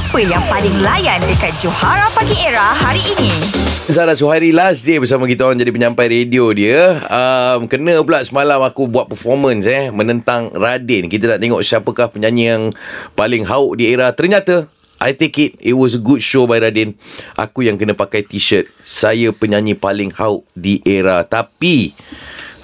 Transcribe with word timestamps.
Apa 0.00 0.16
yang 0.16 0.40
paling 0.48 0.80
layan 0.80 1.20
dekat 1.28 1.52
Johara 1.60 2.08
Pagi 2.16 2.32
Era 2.40 2.72
hari 2.72 3.04
ini? 3.20 3.28
Zara 3.84 4.16
Suhairi 4.16 4.48
last 4.48 4.88
day 4.88 4.96
bersama 4.96 5.28
kita 5.28 5.44
orang 5.44 5.60
jadi 5.60 5.68
penyampai 5.68 6.08
radio 6.08 6.48
dia. 6.56 7.04
Um, 7.04 7.68
kena 7.68 8.00
pula 8.00 8.24
semalam 8.24 8.64
aku 8.64 8.88
buat 8.88 9.12
performance 9.12 9.68
eh 9.68 9.92
menentang 9.92 10.56
Radin. 10.56 11.12
Kita 11.12 11.36
nak 11.36 11.44
tengok 11.44 11.60
siapakah 11.60 12.08
penyanyi 12.08 12.48
yang 12.48 12.62
paling 13.12 13.44
hauk 13.44 13.76
di 13.76 13.92
era. 13.92 14.08
Ternyata 14.16 14.72
I 15.04 15.12
take 15.12 15.36
it 15.36 15.52
It 15.60 15.76
was 15.76 15.92
a 15.92 16.00
good 16.00 16.24
show 16.24 16.48
by 16.48 16.64
Radin 16.64 16.96
Aku 17.36 17.60
yang 17.64 17.76
kena 17.80 17.96
pakai 17.96 18.20
t-shirt 18.20 18.68
Saya 18.84 19.32
penyanyi 19.32 19.72
paling 19.72 20.12
hauk 20.12 20.44
Di 20.52 20.84
era 20.84 21.24
Tapi 21.24 21.96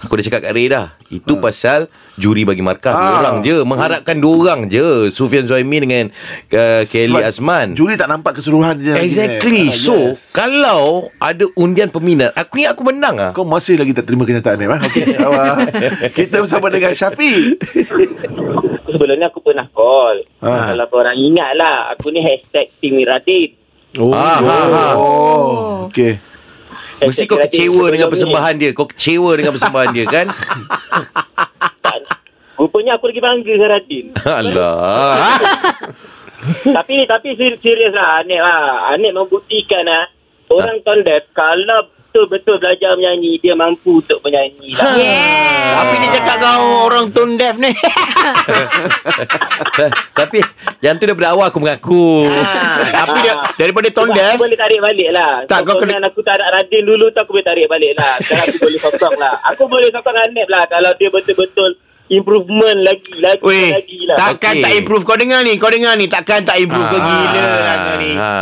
Aku 0.07 0.14
dah 0.14 0.23
cakap 0.23 0.41
kat 0.41 0.52
Ray 0.52 0.66
dah 0.66 0.95
Itu 1.09 1.36
pasal 1.36 1.91
Juri 2.14 2.43
bagi 2.43 2.62
markah 2.62 2.95
Dua 2.95 3.02
Ah. 3.02 3.18
orang 3.20 3.36
je 3.43 3.56
Mengharapkan 3.61 4.14
dua 4.16 4.34
orang 4.38 4.61
je 4.66 5.11
Sufian 5.11 5.43
Zuhaimi 5.43 5.82
dengan 5.82 6.05
uh, 6.48 6.82
Kelly 6.86 7.11
Sebab 7.12 7.27
Azman 7.27 7.66
Juri 7.75 7.95
tak 7.95 8.06
nampak 8.06 8.38
keseluruhan 8.38 8.79
dia 8.79 8.95
lagi, 8.95 9.02
Exactly 9.02 9.66
eh. 9.66 9.69
Ah, 9.69 9.77
So 9.77 9.96
yes. 10.15 10.30
Kalau 10.30 11.10
Ada 11.19 11.51
undian 11.55 11.91
peminat 11.91 12.30
Aku 12.32 12.56
ni 12.56 12.65
aku 12.65 12.87
menang 12.87 13.19
ah. 13.19 13.30
Kau 13.32 13.42
masih 13.42 13.74
lagi 13.74 13.91
tak 13.91 14.06
terima 14.06 14.23
kenyataan 14.23 14.56
ni 14.56 14.66
Okey 14.66 15.05
awak. 15.27 15.56
Kita 16.12 16.38
bersama 16.38 16.70
dengan 16.70 16.95
Syafiq 16.95 17.59
sebelum 18.87 19.16
ni 19.16 19.24
aku 19.24 19.43
pernah 19.43 19.66
call. 19.68 20.23
Ah. 20.38 20.70
Kalau 20.70 20.87
korang 20.88 21.12
ingat 21.12 21.52
lah, 21.52 21.91
aku 21.91 22.09
ni 22.09 22.20
hashtag 22.20 22.70
Tim 22.79 23.02
Radin. 23.02 23.51
Oh, 23.96 24.12
Ah, 24.12 24.38
ha, 24.38 24.59
ha. 24.62 24.84
oh. 24.95 25.88
Okey 25.88 26.16
Mesti 27.02 27.24
kau 27.28 27.36
kecewa 27.36 27.92
dengan 27.92 28.09
persembahan 28.09 28.55
dia 28.56 28.70
Kau 28.73 28.88
kecewa 28.88 29.37
dengan 29.37 29.52
persembahan 29.52 29.91
dia 29.92 30.06
kan 30.09 30.27
Rupanya 32.56 32.96
aku 32.96 33.12
lagi 33.12 33.20
bangga 33.20 33.52
dengan 33.52 33.68
Radin. 33.68 34.06
Alah 34.41 35.20
tapi 36.77 37.04
tapi 37.04 37.37
ser- 37.37 37.60
serius 37.60 37.92
lah 37.92 38.24
Anik 38.24 38.40
lah. 38.40 38.96
Anik 38.96 39.12
membuktikan 39.12 39.84
lah. 39.84 40.09
Orang 40.48 40.79
tone 40.82 41.02
deaf 41.02 41.26
kalau 41.30 41.87
betul-betul 42.07 42.57
belajar 42.57 42.95
menyanyi, 42.95 43.37
dia 43.37 43.52
mampu 43.52 43.98
untuk 43.98 44.23
menyanyi 44.23 44.73
lah. 44.73 44.95
Yeah. 44.95 45.74
Tapi 45.76 45.95
dia 45.98 46.10
cakap 46.15 46.37
kau 46.38 46.65
orang 46.87 47.07
tone 47.10 47.34
deaf 47.34 47.57
ni. 47.57 47.73
Tapi 50.16 50.38
Yang 50.80 50.95
tu 50.96 51.04
daripada 51.06 51.29
awal 51.30 51.46
aku 51.46 51.60
mengaku 51.60 52.26
Ah, 52.32 52.82
Tapi 52.96 53.18
dia 53.21 53.34
daripada 53.56 53.88
tone 53.93 54.10
deaf. 54.10 54.34
Aku 54.34 54.43
boleh 54.43 54.59
tarik 54.59 54.80
balik 54.80 55.09
lah 55.12 55.32
Tak, 55.45 55.62
kau 55.62 55.76
kena- 55.79 56.02
aku 56.02 56.21
tak 56.21 56.34
ada 56.37 56.51
Radin 56.52 56.82
dulu 56.82 57.06
tu 57.09 57.18
Aku 57.18 57.30
boleh 57.30 57.46
tarik 57.46 57.66
balik 57.66 57.93
lah 57.95 58.18
Sekarang 58.18 58.46
aku 58.49 58.59
boleh 58.59 58.80
sokong 58.80 59.16
lah 59.16 59.34
Aku 59.46 59.62
boleh 59.68 59.88
sokong 59.90 60.16
Anip 60.18 60.49
lah 60.49 60.65
Kalau 60.66 60.90
dia 60.96 61.09
betul-betul 61.09 61.71
Improvement 62.09 62.78
lagi 62.80 63.15
Lagi 63.18 63.43
Weh, 63.43 63.71
lagi 63.73 64.00
lah 64.06 64.16
takkan 64.16 64.54
Okey. 64.54 64.62
tak 64.62 64.72
improve 64.76 65.03
kau 65.03 65.19
dengar 65.19 65.41
ni. 65.43 65.59
Kau 65.59 65.66
dengar 65.69 65.93
ni 65.94 66.06
takkan 66.06 66.41
tak 66.41 66.56
improve 66.56 66.87
kau 66.87 66.99
gila 66.99 67.47
lah 67.59 67.76
kau 67.76 67.97
ni. 67.99 68.10
ha. 68.15 68.32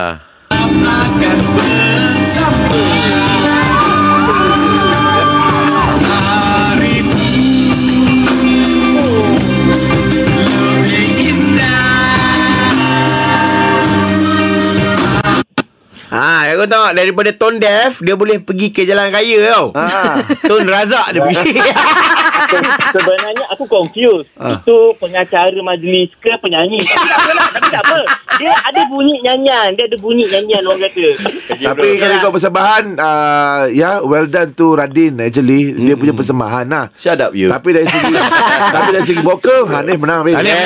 Ha, 16.14 16.54
kau 16.54 16.70
tahu 16.70 16.94
daripada 16.94 17.34
tone 17.34 17.58
deaf 17.58 17.98
dia 17.98 18.14
boleh 18.14 18.38
pergi 18.38 18.70
ke 18.70 18.86
jalan 18.86 19.10
raya 19.10 19.50
tau. 19.50 19.74
Ah. 19.74 20.22
Tone 20.46 20.62
razak 20.70 21.10
dia 21.10 21.26
pergi. 21.26 21.58
Se- 22.34 22.72
Sebenarnya 22.94 23.44
aku 23.48 23.64
confused. 23.64 24.28
Ah. 24.34 24.56
Itu 24.56 24.94
pengacara 24.96 25.54
majlis 25.56 26.10
ke 26.18 26.30
penyanyi? 26.38 26.80
Tapi 26.80 27.06
tak 27.06 27.18
apa 27.18 27.32
lah 27.32 27.48
Tapi 27.50 27.68
tak 27.68 27.82
apa. 27.82 27.98
Dia 28.34 28.52
ada 28.52 28.80
bunyi 28.86 29.14
nyanyian. 29.20 29.68
Dia 29.72 29.84
ada 29.86 29.96
bunyi 29.96 30.24
nyanyian 30.26 30.62
orang 30.62 30.82
kata. 30.84 31.06
Tapi 31.54 31.88
kalau 31.96 32.16
kau 32.20 32.32
persembahan 32.32 32.84
uh, 32.96 33.62
Ya 33.70 34.02
well 34.02 34.26
done 34.26 34.50
to 34.52 34.74
Radin 34.74 35.18
Actually. 35.18 35.74
Dia 35.76 35.94
punya 35.94 36.12
persembahan 36.12 36.66
lah. 36.66 36.84
Shut 36.94 37.18
up 37.18 37.32
you. 37.32 37.46
Tapi 37.46 37.68
dari 37.72 37.86
segi 37.86 38.14
Tapi 38.74 38.88
dari 38.90 39.04
segi 39.04 39.22
vokal 39.22 39.66
Hanif 39.66 39.96
menang 39.96 40.22
habis 40.22 40.34
Hanif 40.34 40.56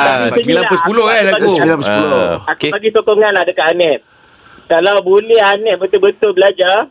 Ah, 0.00 0.26
Tapi 0.26 0.42
9 0.42 0.64
per 0.64 0.78
10 0.80 0.96
kan 1.02 1.24
aku? 1.30 1.46
Sembilan 1.46 1.76
per 1.76 1.86
sepuluh. 1.86 2.18
Ah, 2.18 2.34
Aku 2.48 2.56
okay. 2.56 2.70
bagi 2.72 2.90
sokongan 2.90 3.32
lah 3.32 3.44
dekat 3.44 3.66
Anip 3.68 4.00
Kalau 4.64 4.94
boleh 5.00 5.40
Anip 5.40 5.76
betul-betul 5.78 6.30
belajar 6.32 6.88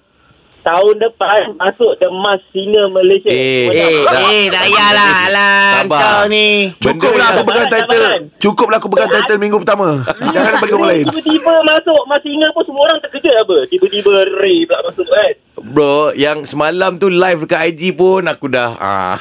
Tahun 0.59 0.96
depan 0.96 1.56
Masuk 1.56 1.96
The 1.97 2.09
Mask 2.09 2.44
Singer 2.50 2.86
Malaysia 2.88 3.28
Eh, 3.28 3.68
eh, 3.68 4.03
Tak. 4.03 4.22
eh, 4.28 4.44
tak 4.47 4.64
payahlah. 4.66 5.12
Alah, 5.25 5.64
Sabar. 5.80 6.00
kau 6.02 6.24
ni. 6.28 6.47
Cukuplah 6.75 7.28
aku 7.30 7.42
pegang 7.44 7.70
title. 7.70 8.06
Cukuplah 8.38 8.78
aku 8.78 8.88
pegang 8.88 9.09
title 9.09 9.38
minggu 9.38 9.58
pertama 9.58 10.03
Jangan 10.06 10.59
bagi 10.59 10.74
orang 10.74 10.90
lain 10.90 11.06
Tiba-tiba 11.08 11.53
masuk 11.64 12.02
Mas 12.06 12.20
Singer 12.20 12.50
pun 12.52 12.64
semua 12.64 12.84
orang 12.84 13.00
terkejut 13.00 13.36
apa 13.36 13.58
Tiba-tiba 13.68 14.12
Ray 14.36 14.64
pula 14.64 14.80
masuk 14.86 15.06
kan 15.06 15.31
Bro 15.62 15.97
Yang 16.16 16.38
semalam 16.47 16.96
tu 16.96 17.08
live 17.08 17.40
dekat 17.41 17.62
IG 17.70 17.94
pun 17.94 18.24
Aku 18.26 18.47
dah 18.47 18.76
ah. 18.76 19.16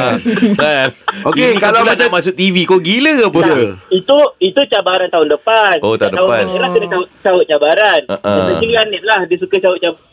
kan? 0.56 0.88
Okey, 1.26 1.56
Ini 1.56 1.60
kalau 1.60 1.82
macam- 1.82 1.98
nak 2.00 2.14
masuk 2.14 2.34
TV 2.34 2.64
Kau 2.64 2.78
gila 2.78 3.12
ke 3.12 3.24
apa 3.26 3.40
Ya. 3.40 3.56
Itu 3.90 4.16
itu 4.38 4.60
cabaran 4.68 5.08
tahun 5.08 5.28
depan. 5.30 5.76
Oh, 5.80 5.94
tahun 5.94 6.12
Tahun 6.12 6.28
depan. 6.28 6.42
Tahun 6.46 6.70
kena 6.70 6.86
caut, 6.88 7.08
caut 7.20 7.44
cabaran. 7.44 8.00
Uh-uh. 8.06 8.78
Anip 8.78 9.02
lah. 9.02 9.20
Dia 9.26 9.36
suka 9.36 9.56
caut 9.58 9.76
cabaran 9.76 10.06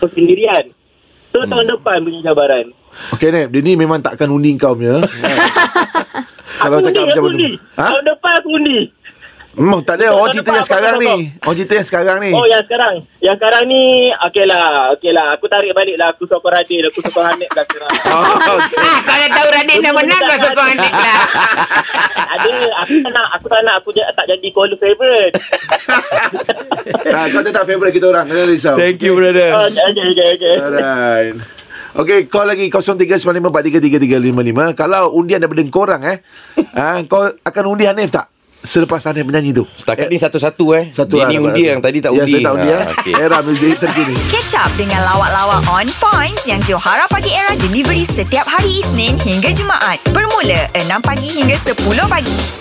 persendirian. 0.00 0.64
So, 1.30 1.44
hmm. 1.44 1.50
tahun 1.52 1.66
depan 1.76 1.96
punya 2.02 2.20
cabaran. 2.32 2.66
Okay 3.14 3.30
Nep 3.30 3.54
Dia 3.54 3.62
ni 3.62 3.78
memang 3.78 4.02
takkan 4.02 4.26
undi 4.34 4.50
kau 4.58 4.74
punya 4.74 4.98
Aku 6.60 6.76
undi, 6.82 6.92
aku 6.92 7.22
mana? 7.24 7.30
undi. 7.32 7.50
Ha? 7.78 7.86
Tahun 7.88 8.04
depan 8.04 8.32
aku 8.36 8.48
undi. 8.52 8.78
Hmm, 9.50 9.80
tak 9.82 9.96
ada 9.98 10.12
Orang 10.12 10.28
Tahun 10.28 10.34
cerita 10.36 10.50
yang 10.52 10.60
aku 10.60 10.68
sekarang 10.68 10.94
ni. 11.00 11.14
Orang 11.40 11.56
cerita 11.56 11.74
yang 11.74 11.88
sekarang 11.88 12.16
ni 12.20 12.30
Oh, 12.36 12.46
yang 12.46 12.62
sekarang. 12.68 12.94
Yang 13.24 13.36
sekarang 13.40 13.64
ni, 13.64 13.82
okey 14.12 14.44
lah. 14.44 14.66
Okey 14.92 15.10
lah. 15.16 15.26
Aku 15.40 15.46
tarik 15.48 15.72
balik 15.72 15.96
lah. 15.96 16.12
Aku 16.12 16.22
sokong 16.28 16.52
Radin. 16.52 16.84
Aku 16.92 17.00
sokong 17.00 17.26
Anip 17.32 17.50
lah 17.56 17.64
sekarang. 17.64 17.90
Oh, 18.10 18.36
okay. 18.60 18.76
Ah, 18.76 18.98
kau 19.00 19.16
dah 19.16 19.30
tahu 19.32 19.48
Radin 19.56 19.78
dah 19.80 19.92
menang 19.96 20.22
kau 20.28 20.38
sokong 20.44 20.68
Anik 20.68 20.92
lah. 20.92 21.20
Ada. 22.36 22.50
Aku 22.84 22.94
tak 23.00 23.10
nak. 23.16 23.28
Aku 23.40 23.46
tak 23.48 23.60
nak. 23.64 23.74
Aku 23.80 23.88
tak 23.96 24.26
jadi 24.28 24.48
caller 24.52 24.76
favourite. 24.76 25.34
ah, 27.10 27.26
Kau 27.26 27.42
tetap 27.42 27.64
favourite 27.64 27.92
kita 27.92 28.06
orang 28.06 28.26
Jangan 28.26 28.46
risau 28.46 28.76
Thank 28.78 29.02
you 29.02 29.14
brother 29.14 29.50
Oh, 29.50 29.66
okay, 29.66 30.10
okay, 30.10 30.26
okay. 30.34 30.54
Alright 30.56 31.36
Okay, 31.90 32.30
call 32.30 32.46
lagi 32.46 32.70
0395433355. 32.70 34.78
Kalau 34.78 35.10
undian 35.10 35.42
daripada 35.42 35.58
korang 35.66 35.98
eh, 36.06 36.22
ah, 36.70 37.02
kau 37.02 37.26
akan 37.26 37.64
undi 37.66 37.82
Hanif 37.82 38.14
tak? 38.14 38.30
Selepas 38.62 39.02
Hanif 39.10 39.26
menyanyi 39.26 39.50
tu. 39.50 39.66
Setakat 39.74 40.06
ni 40.06 40.14
satu-satu 40.14 40.76
eh 40.76 40.92
Satu 40.92 41.16
Dia 41.16 41.26
lah 41.26 41.32
ni 41.32 41.34
dapat 41.34 41.48
undi 41.50 41.62
yang 41.64 41.80
tadi 41.80 41.98
tak 41.98 42.12
Ya, 42.12 42.22
undi 42.22 42.30
saya 42.30 42.44
tak 42.44 42.52
undi 42.54 42.68
Ah, 42.68 42.70
eh. 42.70 42.84
okey. 42.94 43.12
Era 43.18 43.38
muzik 43.42 43.74
terkini. 43.74 44.14
Catch 44.28 44.54
up 44.54 44.70
dengan 44.76 45.00
lawak-lawak 45.02 45.60
on 45.66 45.88
points 45.98 46.44
yang 46.46 46.60
Johara 46.62 47.08
Pagi 47.08 47.32
Era 47.32 47.56
delivery 47.56 48.04
setiap 48.06 48.46
hari 48.46 48.70
Isnin 48.70 49.16
hingga 49.18 49.50
Jumaat. 49.50 49.98
Bermula 50.12 50.70
6 50.76 50.86
pagi 51.02 51.42
hingga 51.42 51.56
10 51.56 51.74
pagi. 52.06 52.59